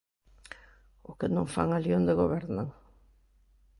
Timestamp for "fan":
1.53-1.69